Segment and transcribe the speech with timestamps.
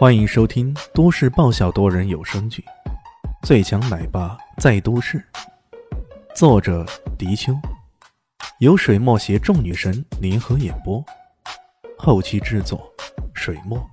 [0.00, 2.64] 欢迎收听都市爆笑多人有声剧
[3.46, 5.22] 《最强奶爸在都市》，
[6.34, 6.86] 作者：
[7.18, 7.52] 迪秋，
[8.60, 11.04] 由水墨携众女神联合演播，
[11.98, 12.90] 后期制作：
[13.34, 13.90] 水墨。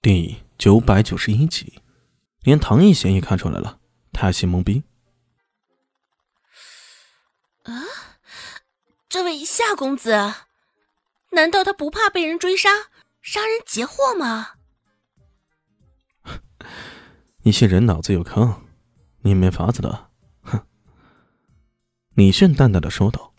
[0.00, 1.82] 第九百九十一集，
[2.40, 3.80] 连唐艺贤也看出来了，
[4.14, 4.82] 他心懵逼。
[7.64, 7.84] 啊，
[9.10, 10.16] 这位夏公子。
[11.32, 12.68] 难道他不怕被人追杀、
[13.20, 14.50] 杀人劫货吗？
[17.42, 18.62] 你些人脑子有坑，
[19.22, 20.10] 你没法子的。
[20.42, 20.60] 哼！
[22.14, 23.32] 李炫淡淡的说道。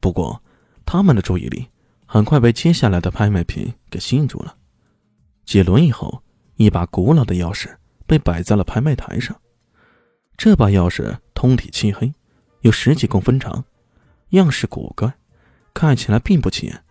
[0.00, 0.42] 不过，
[0.84, 1.68] 他们的注意力
[2.06, 4.56] 很快被接下来的拍卖品给吸引住了。
[5.44, 6.22] 几轮以后，
[6.56, 9.40] 一把古老的钥匙被摆在了拍卖台上。
[10.36, 12.12] 这把钥匙通体漆黑，
[12.60, 13.64] 有十几公分长，
[14.30, 15.14] 样式古怪，
[15.72, 16.83] 看起来并不起眼。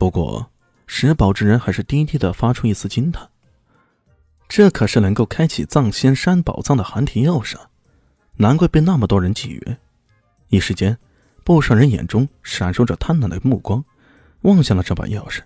[0.00, 0.50] 不过，
[0.86, 3.28] 拾宝之人还是低低的发出一丝惊叹。
[4.48, 7.58] 这可是能够开启藏仙山宝藏的寒铁钥匙，
[8.36, 9.76] 难怪被那么多人觊觎。
[10.48, 10.96] 一时间，
[11.44, 13.84] 不少人眼中闪烁着贪婪的目光，
[14.40, 15.42] 望向了这把钥匙。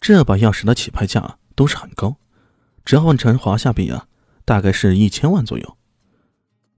[0.00, 2.16] 这把钥匙的起拍价都是很高，
[2.84, 4.08] 折换成华夏币啊，
[4.44, 5.76] 大概是一千万左右。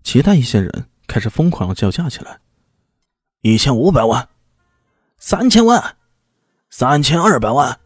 [0.03, 2.41] 其他一些人开始疯狂叫价起来：
[3.41, 4.29] 一千五百万，
[5.17, 5.97] 三千万。
[6.77, 7.79] 三千二百万。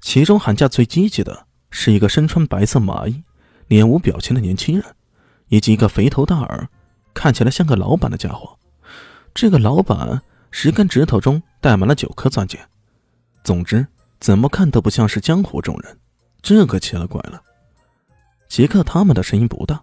[0.00, 3.24] 其中喊价最积极的是一个身穿白色麻衣、
[3.66, 4.94] 脸无表情的年轻人，
[5.48, 6.68] 以及一个肥头大耳、
[7.12, 8.56] 看起来像个老板的家伙。
[9.34, 12.60] 这个老板十根指头中戴满了九颗钻戒，
[13.42, 13.84] 总之
[14.20, 15.98] 怎么看都不像是江湖中人。
[16.42, 17.42] 这可奇了怪了。
[18.48, 19.82] 杰克他们的声音不大，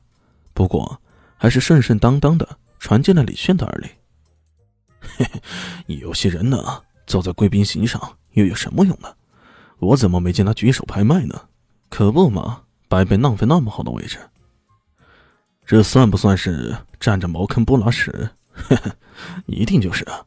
[0.53, 1.01] 不过
[1.35, 2.47] 还是顺顺当当的
[2.79, 3.89] 传进了李炫的耳里。
[5.01, 5.25] 嘿
[5.85, 6.83] 嘿，有些人呢。
[7.07, 9.11] 坐在贵宾席上又有什么用呢？
[9.79, 11.47] 我怎么没见他举手拍卖呢？
[11.89, 14.19] 可不嘛，白白浪费那么好的位置。
[15.65, 18.29] 这算不算是占着茅坑不拉屎？
[18.51, 18.91] 呵呵
[19.45, 20.25] 一定就是啊！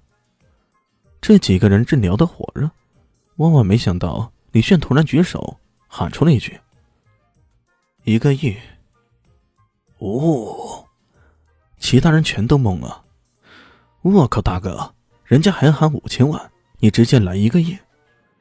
[1.21, 2.71] 这几个人正聊得火热，
[3.37, 6.59] 万万没想到李炫突然举手喊出了一句
[8.05, 8.57] ：“一个亿！”
[9.99, 10.87] 哦，
[11.79, 13.05] 其他人全都懵了。
[14.03, 16.51] 我靠，大哥，人家还喊五千万！
[16.81, 17.79] 你直接来一个亿，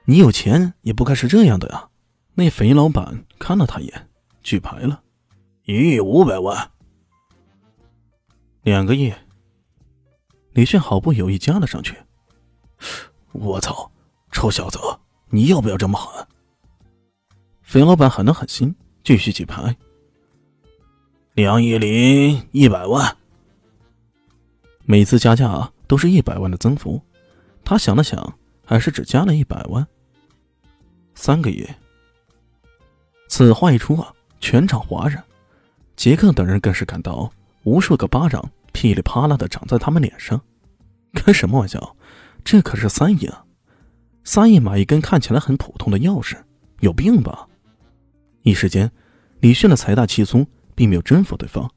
[0.06, 1.90] 你有钱也不该是这样的呀！
[2.36, 4.10] 那肥老板看了他一眼，
[4.42, 5.04] 举牌了，
[5.66, 6.72] 一亿五百万，
[8.64, 9.14] 两个亿。
[10.54, 11.96] 李炫毫不犹豫加了上去。
[13.34, 13.92] 我操，
[14.32, 14.80] 臭小子，
[15.30, 16.26] 你要不要这么狠？
[17.62, 18.74] 肥老板狠了狠心，
[19.04, 19.76] 继续举牌。
[21.34, 23.18] 两亿零一百万。
[24.86, 27.02] 每次加价都是一百万的增幅。
[27.70, 28.34] 他想了想，
[28.66, 29.88] 还是只加了一百万。
[31.14, 31.64] 三个亿。
[33.28, 35.24] 此话一出啊，全场哗然。
[35.96, 37.32] 杰克等人更是感到
[37.66, 38.44] 无数个巴掌
[38.74, 40.42] 噼里啪啦的长在他们脸上。
[41.14, 41.96] 开什么玩笑？
[42.44, 43.46] 这可是三亿啊！
[44.24, 46.38] 三亿买一根看起来很普通的钥匙，
[46.80, 47.48] 有病吧？
[48.42, 48.92] 一时间，
[49.42, 50.44] 李炫的财大气粗
[50.74, 51.70] 并没有征服对方，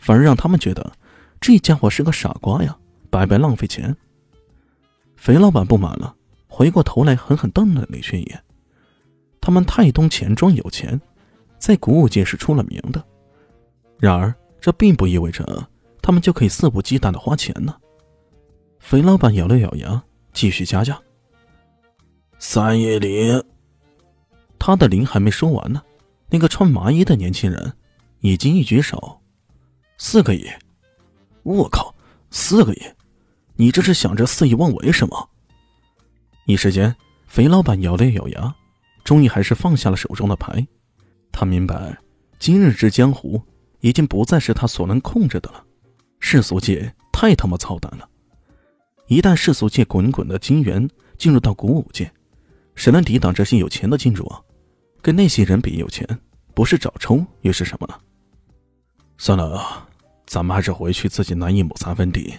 [0.00, 0.92] 反而让他们觉得
[1.40, 2.76] 这家伙是个傻瓜呀，
[3.08, 3.96] 白白浪费钱。
[5.18, 6.14] 肥老板不满了，
[6.46, 8.42] 回过头来狠狠瞪了李炫一眼。
[9.40, 10.98] 他们泰东钱庄有钱，
[11.58, 13.04] 在古武界是出了名的。
[13.98, 15.68] 然而，这并不意味着
[16.00, 17.76] 他们就可以肆无忌惮的花钱呢。
[18.78, 20.02] 肥老板咬了咬牙，
[20.32, 20.98] 继续加价。
[22.38, 23.42] 三亿零。
[24.56, 25.82] 他的零还没说完呢，
[26.30, 27.72] 那个穿麻衣的年轻人
[28.20, 29.20] 已经一举手，
[29.98, 30.46] 四个亿。
[31.42, 31.92] 我靠，
[32.30, 32.82] 四个亿！
[33.60, 35.30] 你这是想着肆意妄为什么？
[36.46, 36.94] 一时间，
[37.26, 38.54] 肥老板咬了咬牙，
[39.02, 40.64] 终于还是放下了手中的牌。
[41.32, 41.98] 他明白，
[42.38, 43.42] 今日之江湖
[43.80, 45.64] 已经不再是他所能控制的了。
[46.20, 48.08] 世俗界太他妈操蛋了！
[49.08, 52.08] 一旦世俗界滚滚的金元进入到古武界，
[52.76, 54.40] 谁能抵挡这些有钱的金主啊？
[55.02, 56.06] 跟那些人比，有钱
[56.54, 57.98] 不是找抽又是什么呢？
[59.16, 59.88] 算了，
[60.26, 62.32] 咱们还是回去自己拿一亩三分地。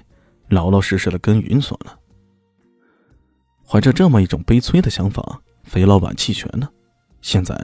[0.49, 1.99] 老老实实的耕耘算了。
[3.65, 6.71] 怀着这么一种悲催的想法，肥老板弃权了。
[7.21, 7.55] 现在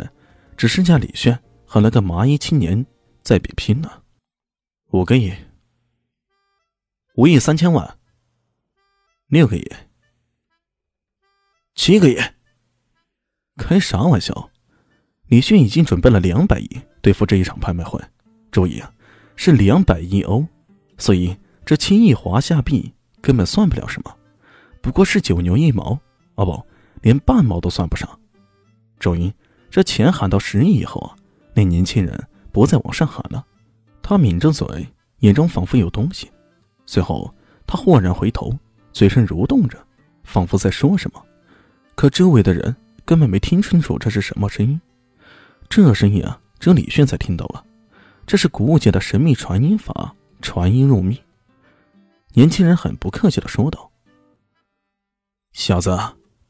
[0.56, 2.86] 只剩下李炫和那个麻衣青年
[3.24, 4.04] 在比拼了。
[4.92, 5.34] 五个亿，
[7.16, 7.98] 五亿三千万，
[9.28, 9.68] 六个亿，
[11.74, 12.18] 七个亿。
[13.58, 14.52] 开啥玩笑？
[15.28, 16.70] 李炫已经准备了两百亿
[17.02, 18.00] 对付这一场拍卖会。
[18.52, 18.94] 注意啊，
[19.36, 20.46] 是两百亿欧，
[21.00, 21.36] 所以。
[21.66, 24.16] 这七亿华夏币根本算不了什么，
[24.82, 26.00] 不过是九牛一毛。
[26.36, 26.64] 哦不，
[27.02, 28.08] 连半毛都算不上。
[29.00, 29.34] 终于，
[29.72, 31.16] 这钱喊到十亿以后啊，
[31.56, 33.44] 那年轻人不再往上喊了。
[34.04, 34.88] 他抿着嘴，
[35.20, 36.30] 眼中仿佛有东西。
[36.86, 37.34] 随后，
[37.66, 38.54] 他豁然回头，
[38.94, 39.78] 嘴唇蠕动着，
[40.24, 41.24] 仿佛在说什么。
[41.96, 42.76] 可周围的人
[43.06, 44.80] 根本没听清楚这是什么声音。
[45.68, 47.64] 这声音啊，只有李炫才听到了。
[48.28, 51.20] 这是古物界的神秘传音法，传音入密。
[52.36, 53.90] 年轻人很不客气的说道
[55.54, 55.98] ：“小子，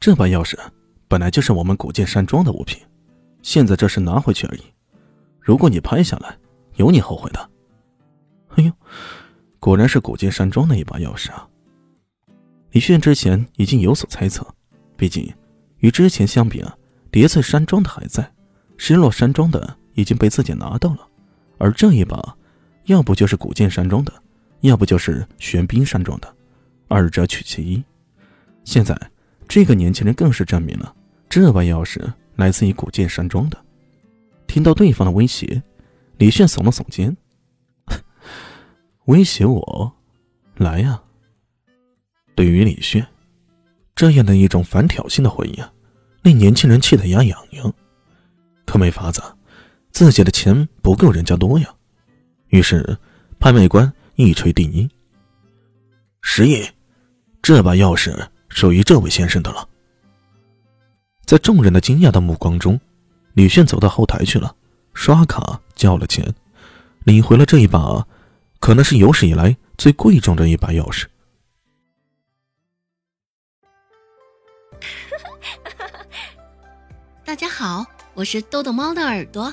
[0.00, 0.58] 这把钥匙
[1.06, 2.84] 本来就是我们古剑山庄的物品，
[3.40, 4.62] 现在这是拿回去而已。
[5.40, 6.36] 如果你拍下来，
[6.74, 7.50] 有你后悔的。”
[8.56, 8.72] 哎呦，
[9.60, 11.48] 果然是古剑山庄的一把钥匙啊！
[12.72, 14.44] 李炫之前已经有所猜测，
[14.96, 15.32] 毕竟
[15.78, 16.76] 与之前相比啊，
[17.12, 18.28] 叠翠山庄的还在，
[18.76, 21.06] 失落山庄的已经被自己拿到了。
[21.58, 22.36] 而这一把，
[22.86, 24.12] 要不就是古剑山庄的，
[24.60, 26.36] 要不就是玄冰山庄的，
[26.88, 27.82] 二者取其一。
[28.64, 28.98] 现在
[29.46, 30.94] 这个年轻人更是证明了
[31.28, 33.64] 这把钥匙来自于古剑山庄的。
[34.46, 35.62] 听到对方的威胁，
[36.18, 37.16] 李炫耸了耸肩
[39.06, 39.92] ：“威胁我，
[40.56, 41.02] 来呀！”
[42.34, 43.06] 对于李炫
[43.94, 45.64] 这样的一种反挑衅的回应，
[46.22, 47.72] 令年轻人气得牙痒痒，
[48.64, 49.22] 可没法子。
[49.90, 51.74] 自己的钱不够人家多呀，
[52.48, 52.98] 于是
[53.38, 54.90] 拍卖官一锤定音：
[56.22, 56.66] 十亿，
[57.42, 59.68] 这把钥匙属于这位先生的了。
[61.26, 62.80] 在众人的惊讶的目光中，
[63.34, 64.56] 李炫走到后台去了，
[64.94, 66.34] 刷卡交了钱，
[67.04, 68.06] 领回了这一把
[68.58, 71.04] 可能是有史以来最贵重的一把钥匙。
[77.22, 77.84] 大家好，
[78.14, 79.52] 我是豆豆猫的耳朵。